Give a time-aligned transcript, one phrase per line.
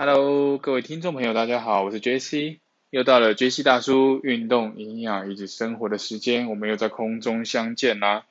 [0.00, 2.60] Hello，各位听众朋友，大家好，我是 JC，
[2.90, 8.24] 又到了 JC 大叔运动、营养以及生活的时间，我们又在空中相见啦。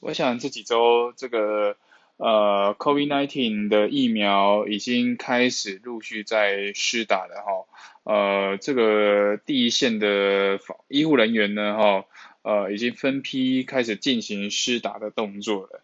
[0.00, 1.76] 我想这几周这个
[2.16, 12.04] 呃 COVID-19 的疫苗已经开始陆续在施打了哈，呃，这个第一线的医护人员呢哈，
[12.40, 15.82] 呃，已经分批开始进行施打的动作了。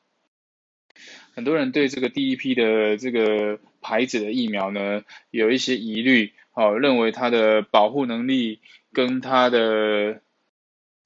[1.35, 8.61] 很多人对这个第一批的这个牌子的疫苗呢，有一些疑虑，哦，认为它的保护能力
[8.93, 10.21] 跟它的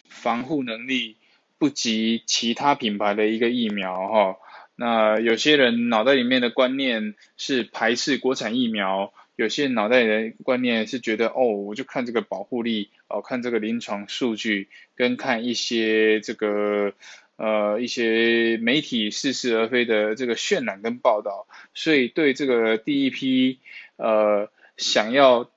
[0.06, 1.16] 防护能力
[1.56, 4.36] 不及其他品牌的一个疫苗，哈。
[4.76, 16.92] 那有些人脑袋里面的观念是排斥国产疫苗，有些人脑袋里的观念是觉得，哦，我就看这个保护力，哦，看这个临床数据，跟看一些这个。
[17.38, 23.60] 呃，一些媒体似是而非的这个渲染跟报道，所以对这个第一批
[23.94, 25.48] 呃想要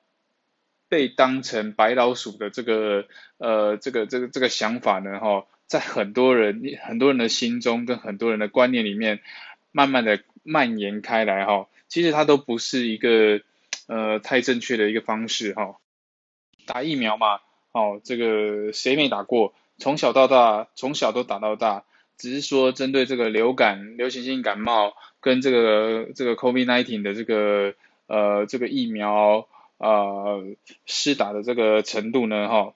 [0.90, 3.08] 被当成白老鼠的这个
[3.40, 9.20] 呃这个这个这个想法呢，哈，在很多人很多人的心中跟很多人的观念里面，
[9.72, 13.42] 慢慢的蔓延开来，哈，其实它都不是一个
[13.88, 15.78] 呃太正确的一个方式，哈，
[16.68, 17.40] 打疫苗嘛，
[17.72, 19.56] 哦，这个谁没打过？
[19.82, 27.74] 从小到大，从小都打到大，只是说针对这个流感、流行性感冒跟这个这个 COVID-19 的这个
[28.06, 30.46] 呃这个疫苗呃
[30.86, 32.76] 施打的这个程度呢，哈，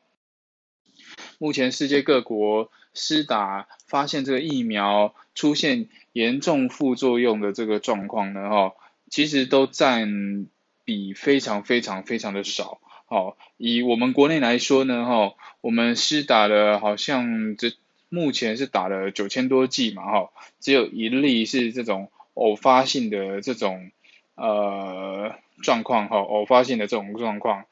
[1.37, 8.73] 目前世界各国施打发现这个疫苗出现严重副作用的这个状况呢，哈，
[9.11, 10.47] 其实都占
[10.83, 12.81] 比非常非常非常的少。
[13.07, 17.71] 好，以我们国内来说呢，哈，我们施打了好像这
[18.09, 23.91] 目前是打了九千多剂嘛，哈，只有一例是这种偶发性的这种
[24.33, 27.65] 呃状况，哈，偶发性的这种状况。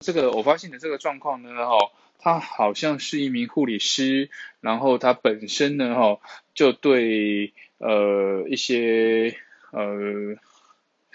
[0.00, 1.76] 这个偶发性的这个状况呢，哈，
[2.18, 4.30] 他好像是一名护理师，
[4.62, 6.20] 然后他本身呢，哈，
[6.54, 9.36] 就对呃一些
[9.72, 10.38] 呃。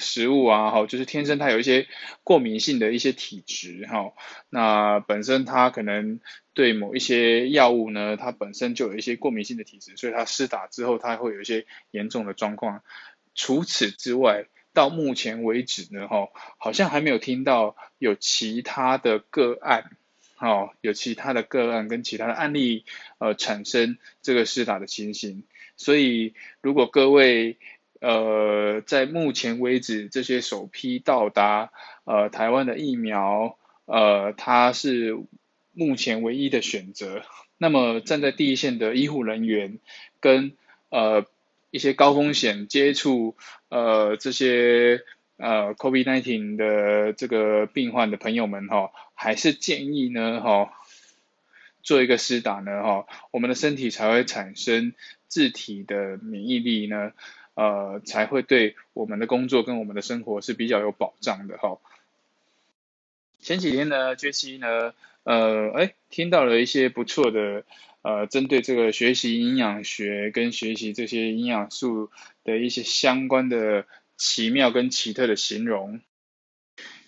[0.03, 1.87] 食物啊，哈，就是天生他有一些
[2.23, 4.13] 过敏性的一些体质，哈，
[4.49, 6.19] 那本身他可能
[6.53, 12.83] 对某一些药物呢，他本身就有一些过敏性的体质，所以他施打之后，他会有一些严重的状况。
[13.33, 16.27] 除此之外，到目前为止呢，哈，
[16.57, 19.89] 好像还没有听到有其他的个案，
[20.37, 22.85] 哦，有其他的个案跟其他的案例，
[23.17, 25.43] 呃，产生这个施打的情形。
[25.75, 27.57] 所以，如果各位，
[28.03, 31.71] 呃，在目前为止，这些首批到达
[32.03, 35.17] 呃台湾的疫苗，呃，它是
[35.71, 37.23] 目前唯一的选择。
[37.57, 39.79] 那么站在第一线的医护人员
[40.19, 40.51] 跟
[40.89, 41.25] 呃
[41.71, 43.37] 一些高风险接触
[43.69, 45.05] 呃这些
[45.37, 50.73] 呃 COVID-19 的这个病患的朋友们哈，还是建议呢哈
[51.83, 54.93] 做一个施打呢哈，我们的身体才会产生
[55.29, 57.13] 自体的免疫力呢。
[57.55, 61.77] 呃，才会对我们的工作跟我们的生活是比较有保障的哈。
[63.39, 64.93] 前几天呢，杰西呢，
[65.23, 67.63] 呃，哎，听到了一些不错的，
[68.01, 72.09] 呃，针对这个学习营养学跟学习这些营养素
[72.43, 73.85] 的一些相关的
[74.17, 76.01] 奇妙跟奇特的形容。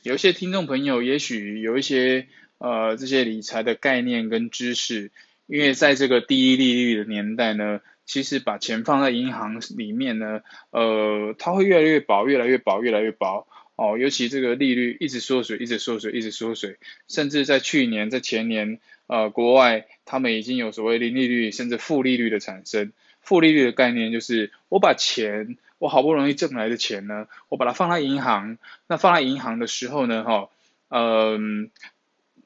[0.03, 2.27] 有一些听众朋友也许有一些
[2.59, 5.11] 呃这些理财的概念跟知识，
[5.47, 7.81] 因为在这个低利率的年代呢。
[8.05, 13.97] 其实把钱放在银行里面呢，呃，它会越来越薄，越来越薄，越来越薄哦。
[13.97, 16.77] 尤其这个利率一直缩水，一直缩水，一直缩水，
[17.07, 22.91] 甚至在去年、在前年，呃，国外他们已经有所谓零利率，甚至负利率的产生。
[23.21, 30.49] 负利率的概念就是，我把钱，我好不容易挣来的钱呢，我把它放在银行，那放在银行的时候呢，哈，
[30.89, 31.71] 嗯，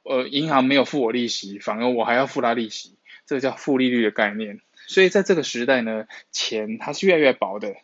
[0.03, 2.93] 呃，银行没有付我利息，反而我还要付他利息，
[3.25, 4.61] 这个叫负利率的概念。
[4.89, 7.75] 所以在这个时代呢，钱它是越来越薄的，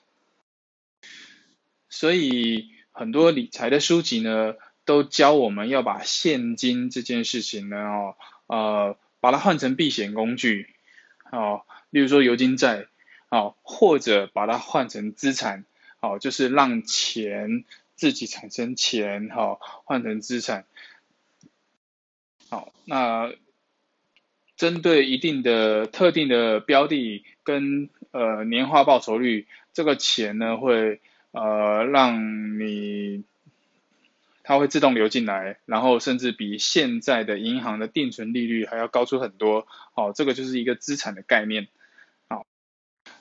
[1.88, 8.16] 所以很多理财的书籍呢，都教我们要把现金这件事情呢，哦，
[8.48, 10.74] 呃，把它换成避险工具，
[11.32, 12.88] 哦，例如说油金债，
[13.30, 15.64] 哦，或者把它换成资产，
[16.00, 20.66] 哦，就是让钱自己产生钱，哈，换成资产，
[22.50, 23.32] 好，那。
[24.58, 33.24] 针对一定的特定的标的跟呃年化报酬率，这个钱呢会呃让你，
[34.44, 41.68] 它会自动流进来，然后甚至比现在的银行的定存利率还要高出很多，好，这个就是一个资产的概念，
[42.30, 42.46] 好，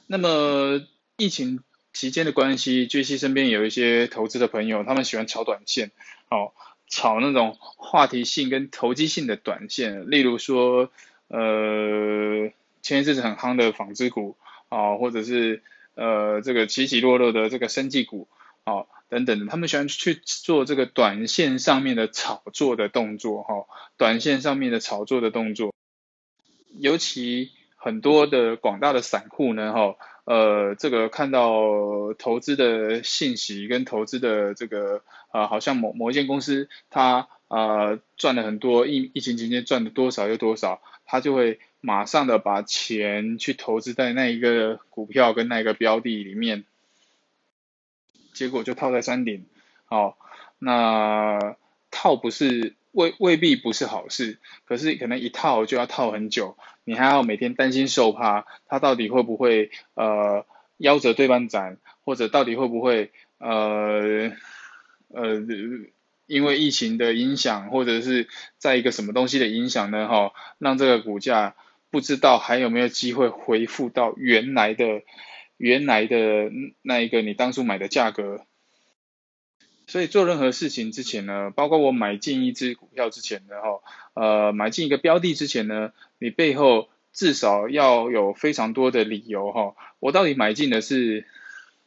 [0.07, 0.81] 那么
[1.17, 1.61] 疫情
[1.93, 5.91] 期间的关系，杰西身边有一些投资的朋友，他们喜欢炒短线，
[6.29, 6.53] 哦，
[6.89, 10.91] 炒那种话题性跟投机性的短线，例如说，
[11.35, 14.37] 呃，前一阵子很夯的纺织股，
[14.69, 15.63] 啊，或者是
[15.95, 18.29] 呃这个起起落落的这个生技股，
[18.63, 23.67] 啊，等等的，他们喜欢去做这个短线上面的炒作的动作，哈，
[23.97, 25.75] 短线上面的炒作的动作，
[26.79, 29.97] 尤其很多的广大的散户呢，哈。
[30.27, 46.65] 呃，这个看到投资的信息跟投资的这个呃，好像某某一间公司它呃赚了很多，疫疫情期间赚了多少又多少，他就会马上的把钱去投资在那一个股票跟那一个标的里面，
[48.33, 49.47] 结果就套在山顶。
[49.85, 50.19] 好，
[50.59, 51.57] 那
[51.91, 52.75] 套不是。
[52.95, 60.47] 未未必不是好事，可是可能一套就要套很久，你还要每天担心受怕，它到底会不会呃
[60.79, 64.31] 夭折对半斩，或者到底会不会呃
[65.09, 65.41] 呃
[66.27, 68.29] 因为疫情的影响，或者是
[68.59, 70.09] 在一个什么东西的影响呢？
[70.09, 71.55] 哈，让这个股价
[71.91, 75.03] 不知道还有没有机会恢复到原来的
[75.57, 76.51] 原来的
[76.83, 78.47] 那一个你当初买的价格。
[79.87, 83.81] 所以做任何事情之前呢，包括我买进一只股票之前呢，哈，
[84.15, 91.27] 呃，买进一个标的之前呢，你背后至少要有非常多的理由，哈，我到底买进的是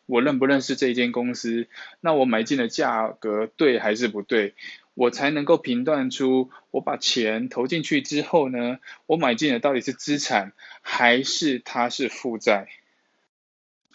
[0.07, 1.67] 我认不认识这间公司？
[2.01, 4.55] 那我买进的价格对还是不对？
[4.95, 12.67] 我才能够评断出我把钱投进去之后呢，我买进的到底是资产还是它是负债？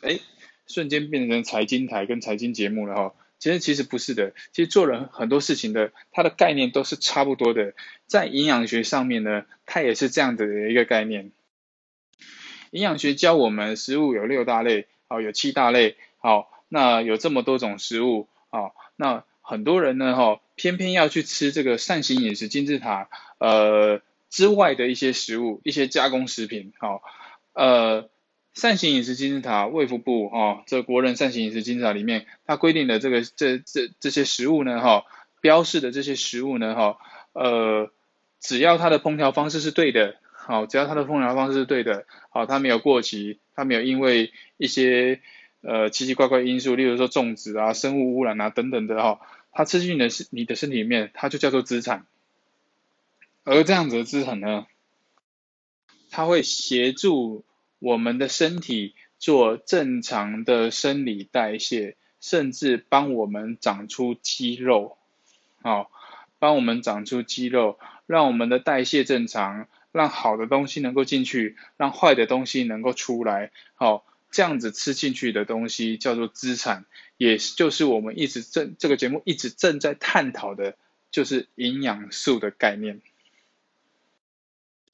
[0.01, 0.21] 哎，
[0.69, 3.15] 瞬间变成财经台跟财经节目了，哈。
[3.39, 7.75] 其实其实不是的，其实做人很多事情的，它的概念都是差不多的。
[8.07, 11.33] 在营养学上面呢，它也是这样子的一个概念。
[12.71, 24.01] 营养学教我们，食物有六大类，好，有七大类，好，那有这么多种食物，好，那很多人呢，哈，偏偏要去吃这个扇形饮食金字塔，呃
[24.31, 27.03] 之外的一些食物，一些加工食品，好，
[27.53, 28.09] 呃。
[28.55, 35.07] 扇形饮食金字塔，卫福部哈，这国人扇形饮食金字塔里面，它规定的这个这这这些食物呢哈，
[35.41, 36.99] 标示的这些食物呢哈，
[37.33, 37.91] 呃，
[38.41, 40.17] 只要它的烹调方式是对的，
[40.47, 45.21] 好，只要它的烹调方式是对的，好，它没有过期，它没有因为一些
[45.61, 49.21] 呃奇奇怪怪因素，例如说种植啊、生物污染啊等等的哈，
[49.53, 52.07] 它吃进你的身你的身体里面，它就叫做资产。
[53.45, 54.67] 而这样子的资产呢，
[56.11, 57.45] 它会协助。
[57.85, 64.97] 我们的身体做正常的生理代谢，甚至帮我们长出肌肉，
[65.63, 65.91] 好，
[66.39, 76.87] 帮我们长出肌肉，让我们的代谢正常，让好的东西能够进去，让坏的东西能够出来，好，这样子吃进去的东西叫做资产，
[77.19, 80.77] 也就是我们一直正这个节目一直正在探讨的，
[81.11, 83.01] 就是营养素的概念。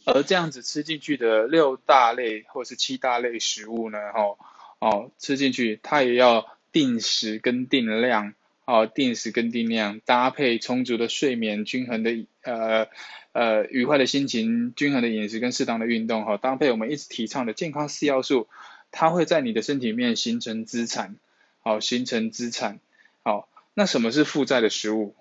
[0.04, 4.36] 而这样子吃进去的六大类或是七大类食物呢，哈，
[4.78, 8.32] 哦，吃进去它也要定时跟定量，
[8.64, 12.88] 哦，定时跟定量搭配充足的睡眠、均衡的呃
[13.38, 18.48] 呃愉快的心情、均衡的饮食跟适当的运动，哈，搭配我们一直提倡的健康四要素，
[18.90, 21.16] 它会在你的身体面形成资产，
[21.60, 22.80] 好，形成资产，
[23.22, 25.14] 好，那什么是负债的食物？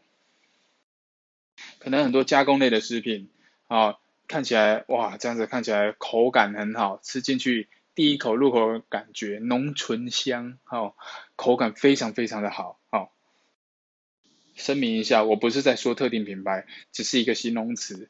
[1.77, 3.29] 可能很多加工类的食品，
[3.67, 3.97] 啊。
[4.29, 10.95] 看起来哇，这样子看起来口感很好，吃进去第一口入口感觉浓醇香，哦，
[11.37, 13.07] 口感非常非常的好，哦。
[14.57, 18.09] 声明一下，我不是在说特定品牌，只是一个形容词。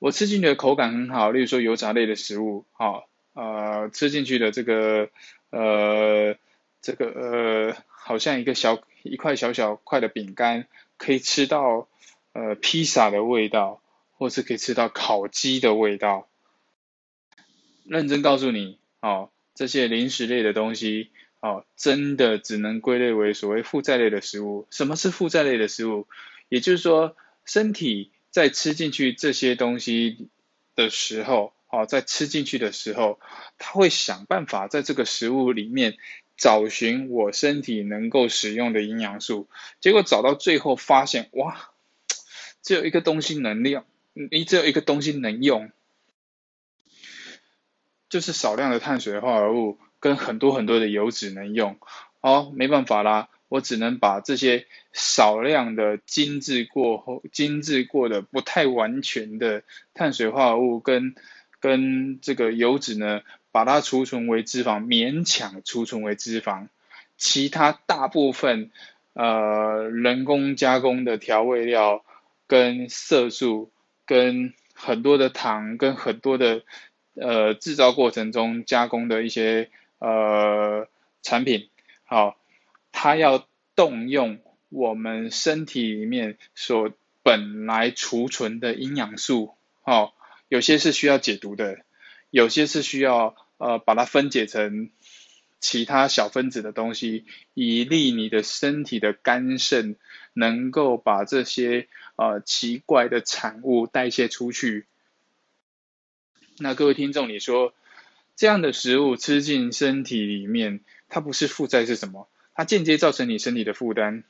[0.00, 3.04] 我吃进去的口感很好，例如说油炸类的食物，哦，
[3.34, 5.10] 呃，吃进去的这个
[5.50, 6.36] 呃
[6.82, 10.66] 这个呃，好像一个小一块小小块的饼干，
[10.96, 11.88] 可以吃到
[12.32, 13.80] 呃披萨的味道。
[14.18, 16.26] 或是可以吃到烤鸡的味道。
[17.84, 21.10] 认真告诉你，哦，这些零食类的东西，
[21.46, 24.66] 哦，真的只能归类为所谓负债类的食物。
[24.72, 26.08] 什么是负债类的食物？
[26.48, 30.28] 也就是说，身体在吃进去这些东西
[30.74, 33.20] 的时候，哦，在吃进去的时候，
[33.58, 35.98] 他会想办法在这个食物里面
[36.36, 39.48] 找寻我身体能够使用的营养素。
[39.80, 41.70] 结果找到最后发现，哇，
[42.60, 43.84] 只有一个东西能量。
[44.32, 45.70] 你只有一个东西能用，
[48.08, 51.78] 就是少量的碳水化合物跟很多很多的油脂能用。
[52.20, 61.16] 哦，没办法啦，我只能把这些少量的精致过后、精致过的不太完全的碳水化合物跟
[61.58, 66.68] 跟这个油脂呢，把它储存为脂肪，勉强储存为脂肪。
[67.16, 68.70] 其他大部分
[69.12, 72.04] 呃人工加工的调味料
[72.46, 73.72] 跟色素
[74.04, 76.62] 跟很多的糖跟很多的
[77.14, 79.70] 呃制造过程中加工的一些
[80.06, 80.88] 呃
[81.22, 81.68] 产品，
[82.04, 82.36] 好，
[82.92, 90.14] 它要动用我们身体里面所本来储存的营养素，好，
[90.48, 91.84] 有些是需要解毒的，
[92.30, 94.90] 有些是需要呃把它分解成。
[95.58, 99.96] 其他小分子的东西，以利你的身体的肝肾
[100.34, 104.86] 能够把这些呃奇怪的产物代谢出去。
[106.58, 107.72] 那各位听众，你说
[108.36, 112.28] 这样的食物吃进身体里面，它不是负债是什么？
[112.54, 114.22] 它间接造成你身体的负担。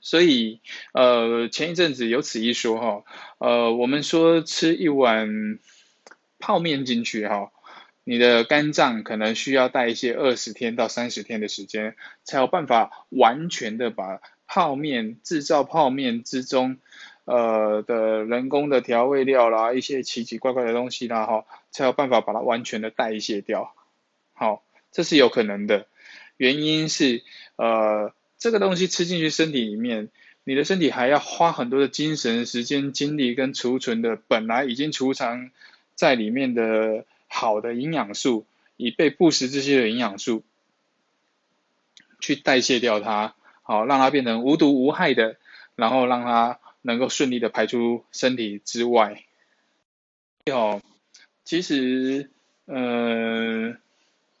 [0.00, 0.60] 所以
[0.92, 3.04] 呃前一阵子有此一说哈，
[3.38, 5.58] 呃我们说吃一碗
[6.38, 7.52] 泡面进去哈。
[8.06, 16.76] 你的肝脏可能需要带一些二十天到三十天的时间，才有办法完全的把泡面制造泡面之中，
[17.24, 23.74] 呃的人工的调味料啦，一些奇奇怪怪的东西啦，哈，才有办法把它完全的代谢掉。
[24.32, 24.62] 好，
[24.92, 25.86] 这是有可能的，
[26.38, 27.22] 原因是
[27.56, 30.08] 呃这个东西吃进去身体里面，
[30.44, 35.50] 你的身体还要花很多的精神、时间、精力跟储存的本来已经储藏
[35.94, 37.04] 在里面的。
[37.26, 40.44] 好的营养素，以备不时之需的营养素
[42.20, 45.36] 去代谢掉它，好让它变成无毒无害的，
[45.74, 49.24] 然后让它能够顺利的排出身体之外。
[50.46, 50.80] 哦，
[51.44, 52.30] 其实
[52.66, 53.76] 呃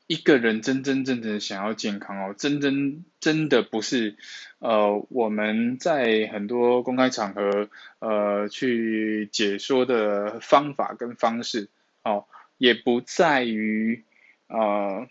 [0.06, 4.16] 一个人真真正正想要健康哦，真真真的不是
[4.58, 7.68] 呃我们在很多公开场合
[7.98, 11.68] 呃去解说的方法跟方式
[12.02, 12.26] 哦。
[12.56, 14.04] 也不在于，
[14.46, 15.08] 呃，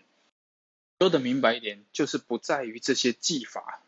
[0.98, 3.82] 说的明白一点，就是不在于这些技法，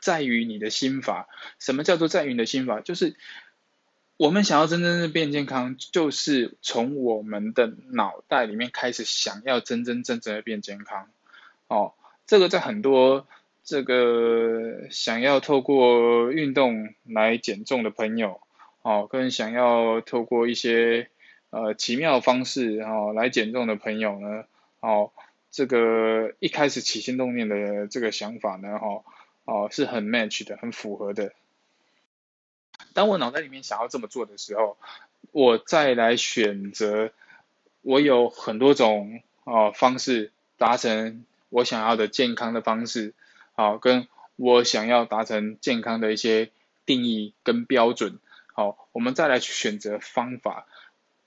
[0.00, 1.28] 在于你的心法。
[1.58, 2.80] 什么叫做在于你的心法？
[2.80, 3.14] 就是
[4.16, 11.08] 我们想要真正的变健康，就是从我们的脑袋里面开始想要真真正正的变健康。
[11.68, 11.94] 哦，
[12.26, 13.26] 这个在很多
[13.64, 18.40] 这个想要透过运动来减重的朋友，
[18.82, 21.08] 哦，跟想要透过一些。
[21.50, 24.44] 呃，奇妙方式哦，来减重的朋友呢，
[24.80, 25.12] 哦，
[25.52, 29.04] 这个一开始起心动念的这个想法呢，哈，
[29.44, 31.32] 哦，是很 match 的，很符合的。
[32.94, 34.78] 当我脑袋里面想要这么做的时候，
[35.32, 37.12] 我再来选择，
[37.82, 43.12] 我有很多种哦方式达成我想要的健康的方式，
[43.52, 46.50] 好，跟我想要达成健康的一些
[46.86, 48.18] 定义跟标准，
[48.54, 50.66] 好，我们再来去选择方法。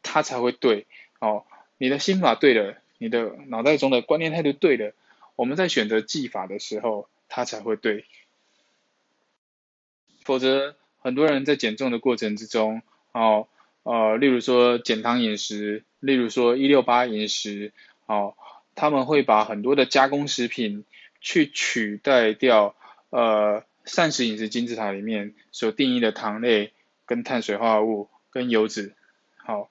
[0.04, 0.88] 它才会对
[1.20, 1.44] 哦，
[1.78, 4.94] 你的心法对了，你的脑袋中的观念态度对了，
[5.36, 8.06] 我们在选择技法的时候，它才会对。
[10.24, 12.82] 否则，很多人在减重的过程之中，
[13.14, 13.48] 哦，
[13.84, 17.72] 呃，例如说减糖饮食，例如说一六八饮食，
[18.08, 18.36] 哦，
[18.76, 20.84] 他们会把很多的加工食品
[21.22, 22.76] 去取代掉，
[23.10, 26.74] 呃，膳食饮食金字塔里面所定义的糖类、
[27.06, 28.94] 跟碳水化合物、跟油脂，
[29.38, 29.70] 好。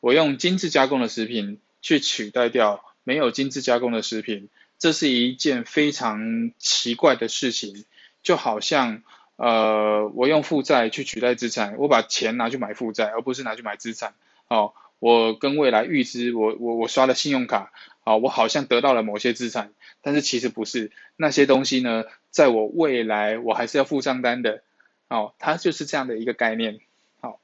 [0.00, 4.48] 我用精致加工的食品去取代掉没有精致加工的食品，
[4.80, 7.84] 这是一件非常奇怪的事情。
[8.24, 9.04] 就好像，
[9.42, 14.14] 呃，我用负债去取代资产，我把钱拿去买负债，而不是拿去买资产。
[14.46, 17.72] 哦，我跟未来预支，我我我刷了信用卡，
[18.04, 24.62] 啊，我好像得到了某些资产，但是其实不是，那些东西呢，在我未来我还是要付账单的。
[25.08, 26.78] 哦，它就是这样的一个概念。
[27.18, 27.40] 好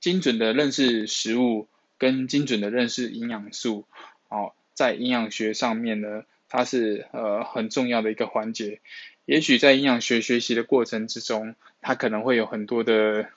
[0.00, 1.68] 精准的认识食物
[1.98, 3.84] 跟精准的认识营养素，
[4.30, 8.80] 哦，在营养学上面呢，它是呃很重要的一个环节。
[9.28, 13.28] 也许在营养学学习的过程之中，它可能会有很多的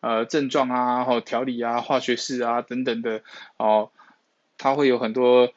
[0.00, 3.22] 呃症状啊，或调理啊、化学式啊等等的，
[3.56, 3.90] 哦，
[4.58, 5.54] 它会有很多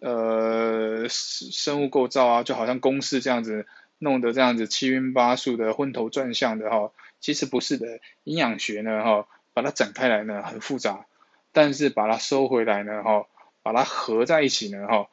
[0.00, 6.92] 呃生物构造啊，就好像公式这样子弄得这样子七晕八素的、昏头转向的哈。
[7.20, 11.06] 其实不是的，营养学呢，哈，把它展开来呢很复杂，
[11.52, 13.26] 但是把它收回来呢，哈，
[13.62, 15.08] 把它合在一起呢，哈，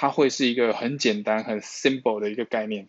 [0.00, 2.86] 它会是一个很简单、很 simple 的一个概念，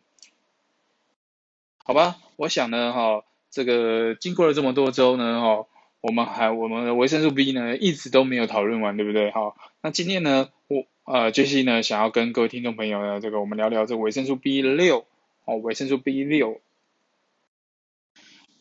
[1.84, 2.18] 好吧？
[2.36, 5.66] 我想呢，哈，这个经过了这么多周呢，哈，
[6.02, 9.32] 我们还我们的维生素 B 呢一直都没有讨论完，对不对？
[9.32, 15.08] 哈，那今天呢，我呃杰西呢想要跟各位听众朋友呢，这个我们聊聊这个维生素 B 六，
[15.46, 16.62] 哦，维生素 B 六。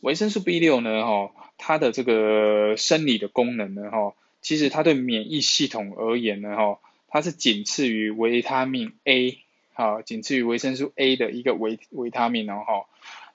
[0.00, 6.78] 维生素 B 六呢，哈，它的这个生理的功能呢，哈，其实它对免疫系统而言呢，哈，
[7.09, 9.38] 它是仅次于维他命 A，
[9.73, 12.85] 好，仅次于维生素 A 的一个维维他命哦哈。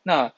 [0.03, 0.31] 那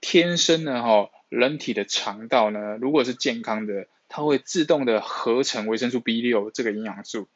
[0.00, 7.28] 天生呢哈，人体的肠道呢，如果是健康的，它会自动的合成维生素 B 六这个营养素，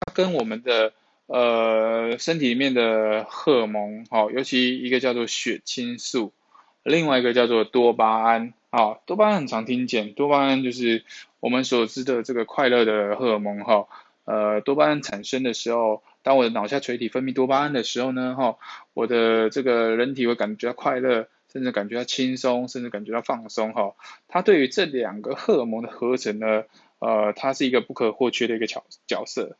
[0.00, 0.92] 它跟我们的
[1.26, 6.34] 呃身体里面的荷尔蒙哈，尤其一个叫做血清素，
[6.82, 11.04] 另外一个叫做多巴胺啊，多巴胺很常听见，多巴胺就是
[11.40, 13.88] 我们所知的这个快乐的荷尔蒙哈。
[14.26, 18.58] 呃，多巴胺产生的时候，当我的脑下垂体分泌多巴胺的时候呢，哈，
[18.92, 23.94] 我的这个人体会感觉到快乐，甚至感觉到轻松，甚至感觉到放松，哈。
[24.26, 26.64] 它对于这两个荷尔蒙的合成呢，
[26.98, 29.56] 呃，它是一个不可或缺的一个角角色。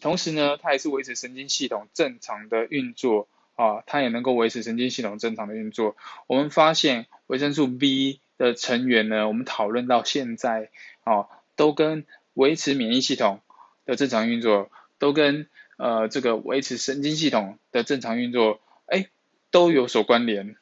[0.00, 5.96] 同时呢，它也是维持神经系统正常的运作，啊，它也能够维持神经系统正常的运作。
[6.28, 10.70] 我们发现维生素 B 的成员呢，我们讨论到现在，
[11.02, 12.06] 啊，都跟
[12.38, 13.40] 维持免疫系统
[13.84, 19.08] 的正常运作，都跟呃这个维持神经系统的正常运作，哎，
[19.50, 20.54] 都有所关联。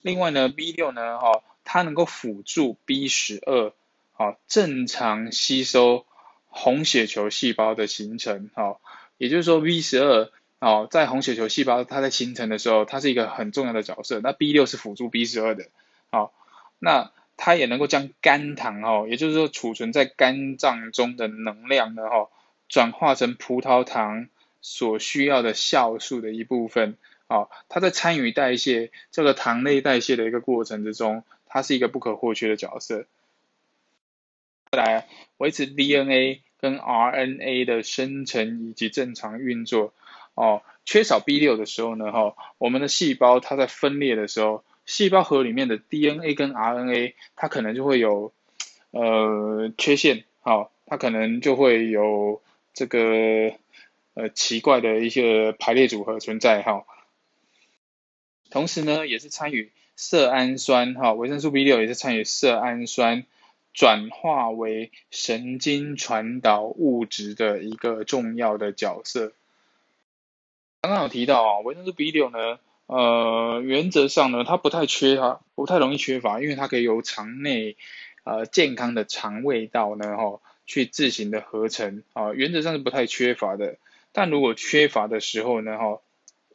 [0.00, 3.74] 另外呢，B 六呢，哈，它能够辅助 B 十二，
[4.12, 6.06] 好，正常吸收
[6.48, 8.80] 红血球细胞的形成，好，
[9.18, 10.30] 也就是说 B 十二，
[10.60, 14.20] 哦，在红血球细胞它在形成的时候，它是一个很重要的角色。
[14.22, 15.66] 那 B 六是辅助 B 十二的，
[16.10, 16.32] 好，
[16.78, 17.12] 那。
[17.42, 22.28] 它也能够将肝糖哦，也就是说储存在肝脏中的能量呢，哈，
[22.68, 24.28] 转化成葡萄糖
[24.60, 33.06] 所需要的酵素的一部分，哦，它在参与代谢这个糖类代谢的一个过程之中，它是一个不可或缺的角色。
[34.70, 39.94] 来，维持 DNA 跟 RNA 的生成以及正常运作，
[40.34, 44.62] 哦，缺少 B 六的时候呢，哈，我们的细胞它在分裂的时候。
[44.90, 48.32] 细胞核里面的 DNA 跟 RNA，它可能就会有
[48.90, 52.42] 呃缺陷，好，它可能就会有
[52.74, 53.52] 这个
[54.14, 56.84] 呃奇怪的一些排列组合存在，哈。
[58.50, 63.26] 同时呢，也是参与色氨酸，哈，维生素 B 六也是参与色氨酸
[63.72, 69.32] 转化为神经传导物质的一个重要的角色。
[70.80, 72.58] 刚刚有提到啊，维生素 B 六呢。
[72.92, 77.76] 呃，原则上呢，它不太缺乏，不太容易缺乏，因为它可以由肠内
[78.24, 83.78] 呃健康的肠胃道呢，哈，去自行的合成，啊，原则上是不太缺乏的。
[84.10, 86.00] 但如果缺乏的时候呢，哈，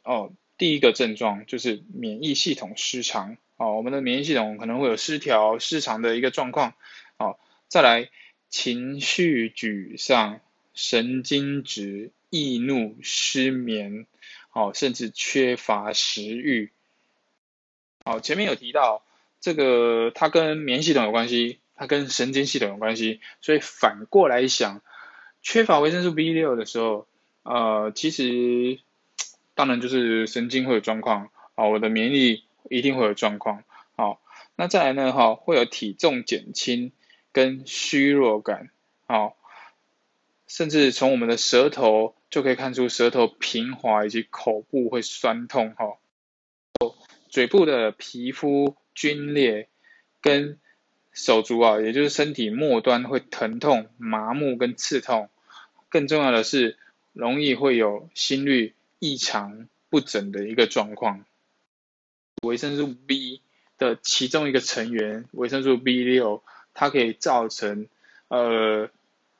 [0.04, 6.74] 哦，第一个症状就是免疫系统失常，哦，我们的免疫系统可能会有失调、失常的一个状况，
[7.16, 8.10] 哦，再来
[8.50, 10.40] 情绪沮丧、
[10.74, 14.04] 神经质、易怒、失眠。
[14.56, 16.72] 哦，甚至缺乏食欲。
[18.06, 19.04] 好，前面有提到
[19.38, 23.20] 这个，它跟免疫系统有关系，它跟神经系统有关系。
[23.42, 24.80] 所以反过来想，
[25.42, 27.06] 缺乏维生素 B 六的时候，
[27.42, 28.80] 呃，其实
[29.54, 33.62] 当然就是神经会有状况，啊，我的免疫力一定会有状况。
[33.94, 34.22] 好，
[34.54, 36.92] 那再来呢，哈，会有体重减轻
[37.30, 38.70] 跟虚弱感，
[39.06, 39.35] 好，
[40.46, 42.14] 甚至从我们的舌头。
[42.28, 45.96] 就可以看出舌头平滑以及口部会酸痛哈，
[47.30, 49.68] 嘴部的皮肤皲裂，
[50.20, 50.58] 跟
[51.12, 55.30] 手足啊，也就是身体末端会疼痛、麻木跟刺痛，
[55.88, 56.76] 更重要的是
[57.12, 61.24] 容易会有心率异常不整的一个状况。
[62.42, 63.40] 维生素 B
[63.78, 66.42] 的其中一个成员维生素 B 六，
[66.74, 67.86] 它可以造成
[68.28, 68.90] 呃，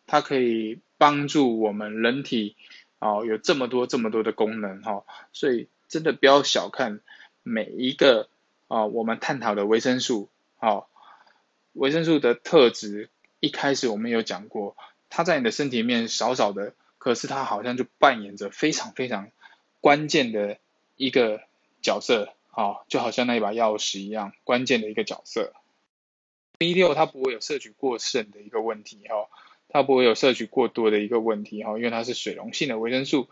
[0.06, 2.56] 它可以帮助我们人体。
[2.98, 5.04] 哦，有这么多这么多的功能哈，
[5.34, 7.00] 所以真的不要小看
[7.42, 8.30] 每一个
[8.68, 10.88] 啊，我们探讨的维生素，好，
[11.74, 14.78] 维生素的特质，一开始我们有讲过，
[15.10, 19.30] 它在你的身体里面少少的，可是它好像就扮演着非常非常
[19.82, 20.56] 关键的
[20.96, 21.42] 一个
[21.82, 25.52] 角色，好，就好像那一把钥匙一样，关键的一个角色。
[26.56, 29.28] B 六它不会有摄取过剩的一个问题哈。
[29.76, 33.28] 它不会有摄取过多的一个问题哈，因为它是水溶性的维生素。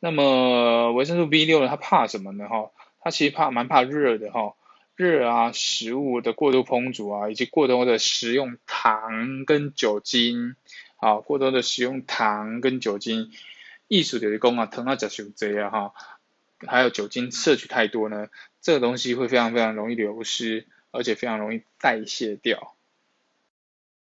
[0.00, 1.68] 那么维生素 B 六呢？
[1.68, 2.48] 它怕什么呢？
[2.48, 4.54] 哈，它其实怕蛮怕热的哈，
[4.96, 10.56] 热啊，食物的过度烹煮啊，以及过多的食用糖跟酒精，
[10.96, 13.30] 啊，过多的食用糖跟酒精，
[13.86, 15.92] 艺术的功啊，糖啊、甲酒这啊哈，
[16.66, 18.28] 还有酒精摄取太多呢，
[18.62, 22.74] 这个东西会非常非常容易流失，而且非常容易代谢掉。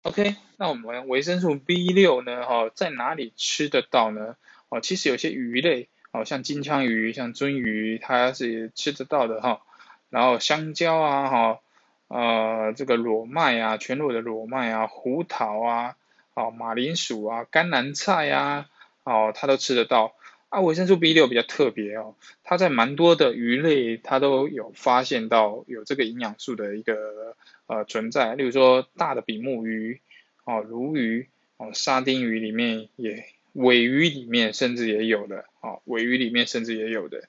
[0.07, 2.47] OK，那我们维生素 B 六呢？
[2.47, 4.37] 哈，在哪里吃得到呢？
[4.69, 9.63] 哦，其实有些鱼类，哦，像金枪鱼、像鳟鱼，它是吃得到的哈。
[10.09, 11.61] 然后香蕉啊，哈，
[12.07, 15.97] 呃，这个裸麦啊，全裸的裸麦啊，胡桃啊，
[16.35, 18.69] 哦，马铃薯啊，甘蓝菜啊，
[19.03, 20.15] 哦，它都吃得到。
[20.57, 28.35] 啊，维生素 B 六比较特别哦，它在蛮多的鱼类，它都有发现到有这个营养素的一个呃存在。
[28.35, 30.01] 例如说大的比目鱼，
[30.47, 37.25] 哦，鲈鱼，哦，沙丁鱼里面也，尾鱼里面甚至也有的，哦，尾鱼里面甚至也有的，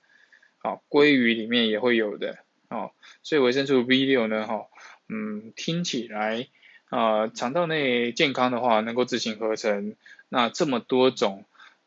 [0.63, 2.37] 哦，鲑鱼里面也会有的，
[2.69, 2.91] 哦，
[3.23, 4.67] 所以维生素 B 六呢，哈，
[5.09, 6.47] 嗯，听起来。
[6.89, 9.97] 啊，肠道内健康的话，能够自行合成，
[10.29, 11.43] 那这么多种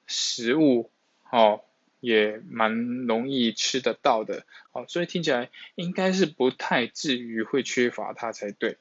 [0.07, 0.91] 食物，
[1.31, 1.63] 哦，
[2.01, 8.79] 也蛮容易吃得到的，哦，所以听起来应该是不太至于会缺乏它才对。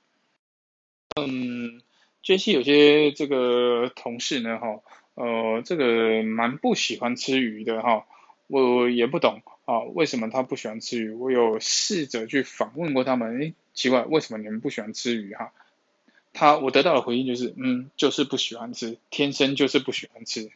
[1.15, 1.81] 嗯，
[2.23, 4.81] 最近有些这个同事呢，哈，
[5.15, 8.05] 呃，这个蛮不喜欢吃鱼的，哈，
[8.47, 11.11] 我也不懂，啊，为什么他不喜欢吃鱼？
[11.11, 15.33] 我有试着去访问过他们，诶，奇怪，为什么你们不喜欢吃鱼？
[15.33, 15.51] 哈？
[16.31, 20.51] 他我得到的回应就是，嗯，就是不喜欢吃，天生就是不喜欢吃。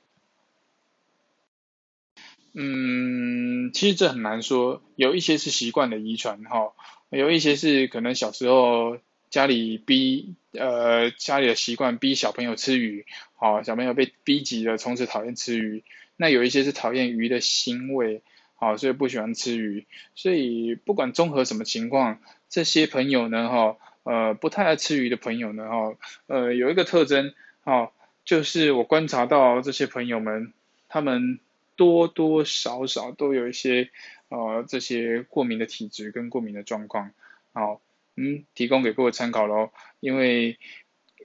[2.54, 6.74] 嗯，其实这很难说，有一些是习惯的遗传哈，
[7.10, 8.98] 有一些是可能小时候
[9.30, 15.84] 家里逼，呃，家里的习惯逼小朋友吃鱼，好，小朋友被逼急了，从此讨厌吃鱼。
[16.16, 18.22] 那有一些是讨厌鱼的腥味，
[18.56, 19.86] 好，所以不喜欢吃鱼。
[20.16, 23.78] 所以不管综合什么情况，这些朋友呢，哈。
[24.06, 25.96] 呃，不太爱吃鱼的朋友呢，哈，
[26.28, 27.94] 呃，有一个特征，哈，
[28.26, 30.52] 就是我观察到这些朋友们，
[30.90, 31.40] 他们
[31.76, 33.90] 多多少少都有一些，
[34.30, 37.12] 呃，这些过敏的体质跟过敏的状况，
[37.54, 37.82] 好，
[38.16, 39.72] 嗯，提供给各位参考喽。
[40.00, 40.58] 因为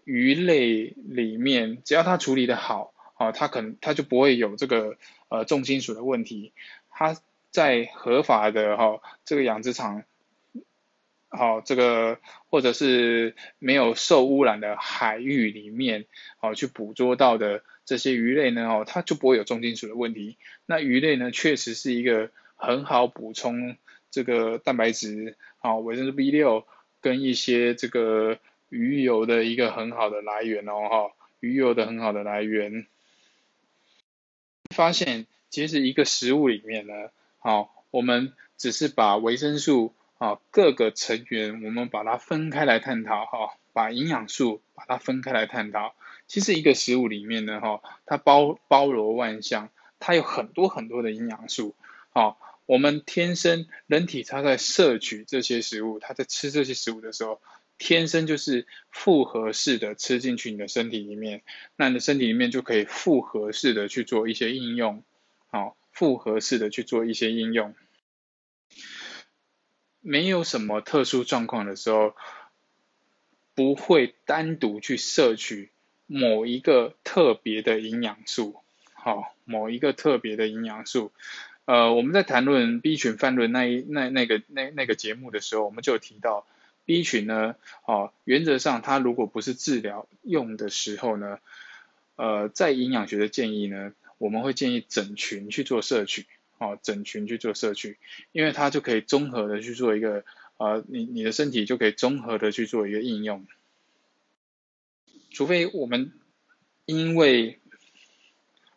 [0.04, 4.96] 鱼类里面，只要它处理的好，啊，它可能它就不会有这个
[5.28, 6.52] 呃重金属的问题，
[6.90, 7.16] 它
[7.50, 10.04] 在合法的哈这个养殖场。
[11.30, 16.06] 好，这个或者是没有受污染的海域里面，
[16.38, 20.36] 好去捕捉到的这些鱼类呢，哦，它就不会有重金属的问题。
[20.66, 23.78] 那鱼类呢，确实是一个很好补充
[24.10, 26.66] 这个蛋白质，好维生素 B 六
[27.00, 32.86] 跟一些这个鱼油的一个很好的来源哦，哈，鱼油的很好的来源。
[34.76, 36.92] 发现其实一个食物里面呢，
[37.38, 39.94] 好，我们只是把维生素。
[40.18, 45.94] 啊，各个成员我们把它分开来探讨哈，把营养素把它分开来探讨。
[46.28, 51.74] 其实一个食物里面呢哈，它包包罗万象，它有很多很多的营养素。
[52.10, 57.40] 好，我们天生人体它在摄取这些食物，它在吃这些食物的时候，
[57.78, 61.42] 天生就是复合式的吃进去你的身体里面，
[61.76, 65.02] 那你的身体里面就可以复合式的去做一些应用，
[65.46, 67.74] 好，复合式的去做一些应用。
[70.00, 72.14] 没有什么特殊状况的时候，
[73.54, 75.70] 不会单独去摄取
[76.08, 78.56] 某一个特别的营养素，
[78.94, 81.12] 好，某一个特别的营养素。
[81.66, 86.44] 呃，我们在谈论 B 群泛论那一那那个那那个节目的时候，我们就有提到
[86.84, 91.38] B 群呢，哦，原则上它如果不是治疗用的时候呢，
[92.16, 96.26] 呃，在营养学的建议呢，我们会建议整群去做摄取。
[96.60, 97.98] 哦，整群去做摄取，
[98.32, 100.24] 因为它就可以综合的去做一个，
[100.56, 103.46] 呃，你你的身体就可以综合的去做一个应用。
[105.30, 106.12] 除非我们
[106.84, 107.58] 因为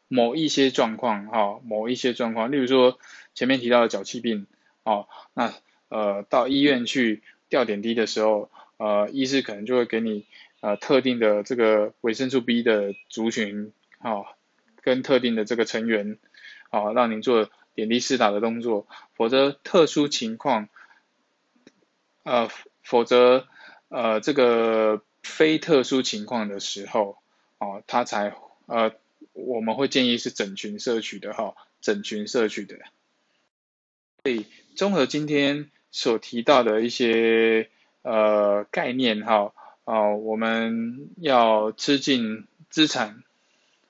[0.08, 3.00] 某一些状况，哈，某一些状况，例如说
[3.34, 4.48] 前面提到的脚气病，
[4.84, 5.54] 哦，那
[5.90, 10.26] 呃到医院去吊点滴的时候，呃，医师可能就会给你
[10.60, 14.26] 呃特定的这个维生素 B 的族群，哦，
[14.82, 16.18] 跟特定的这个成员，
[16.70, 17.50] 哦，让您做。
[17.74, 20.68] 点滴试打的动作，否则特殊情况，
[22.24, 22.50] 呃，
[22.84, 23.48] 否则
[23.88, 27.18] 呃这个非特殊情况的时候，
[27.58, 28.94] 哦，他才呃
[29.34, 32.78] 我们会建议是整群摄取的哈，整群摄取的。
[34.24, 37.70] 所以综合今天所提到的一些
[38.02, 39.54] 呃概念哈，
[39.86, 43.24] 啊我们要吃进资产，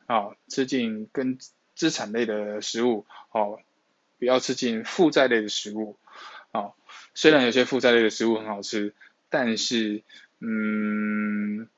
[0.08, 1.38] 啊吃进跟
[1.76, 3.60] 资产类的食物，哦。
[4.20, 5.98] 不要吃进负债类的食物，
[6.52, 6.74] 啊，
[7.16, 8.94] 虽然有些负债类的食物很好吃，
[9.30, 10.04] 但是，
[10.44, 11.70] 嗯，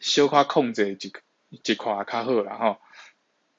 [0.00, 1.12] 消化控制几
[1.62, 2.78] 几块卡好了哈。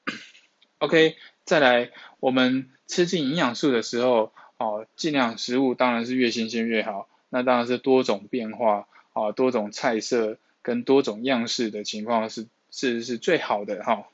[0.78, 14.06] OK，再来，我们吃进营养素的时候，哦，尽量食物当然是越新鲜越好，那当然是多种变化，啊，多种菜色跟多种样式的情况是是是最好的哈。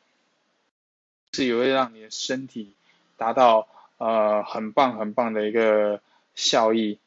[1.32, 2.72] 是也会让你的身体
[3.16, 6.00] 达到呃很棒很棒的一个
[6.36, 7.00] 效益。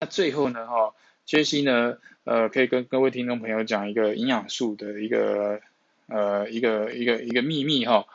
[0.00, 5.60] 那最后呢哈，杰西呢，呃，可以跟各位听众朋友讲一个营养素的一个
[6.06, 8.06] 呃一个一个一个秘密哈，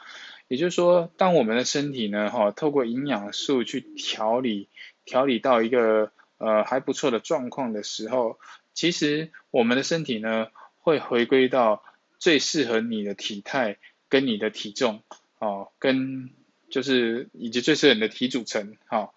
[0.48, 4.69] 也就是说，当我们的身体呢哈，透过营养素去调理
[5.04, 8.39] 调理到一个呃还不错的状况的时候，
[8.74, 11.84] 其实我们的身体呢会回归到
[12.17, 15.02] 最适合你的体态跟你的体重
[15.38, 16.30] 哦，跟
[16.69, 19.12] 就是以及最适合你的体组成哈，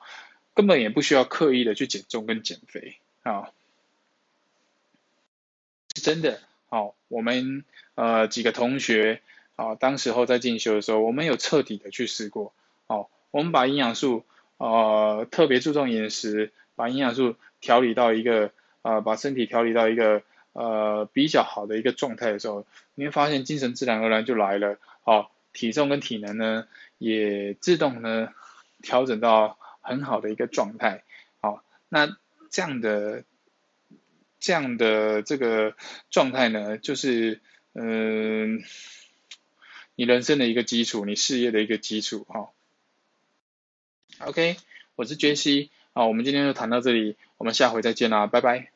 [0.56, 3.52] 根本也不需要刻意的去减重跟减肥啊。
[5.94, 7.64] 是真的，好，我们
[7.94, 9.20] 呃几个同学
[9.54, 12.52] 啊，当时候在进修的时候，我们有彻底的去试过，
[12.86, 14.24] 好，我们把营养素
[14.58, 18.50] 呃特别注重饮食，把营养素调理到一个
[18.82, 26.66] 呃把身体调理到一个呃比较好的一个状态的时候，你会发现精神自然而然就来了，好，体重跟体能呢
[26.98, 28.28] 也自动呢
[28.82, 31.04] 调整到很好的一个状态，
[31.40, 32.16] 好，那
[32.50, 33.24] 这样的。
[34.38, 35.74] 这样的这个
[36.10, 37.40] 状态呢，就是
[37.72, 38.62] 嗯，
[39.96, 42.50] 你人生的一个基础，你事业的一个基础哈。
[44.18, 44.58] OK，
[44.94, 48.75] 我是杰西，好，我们今天就谈到这里，我们下回再见啦，拜拜。